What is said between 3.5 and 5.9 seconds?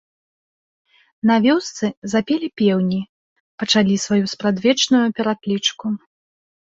пачалі сваю спрадвечную пераклічку.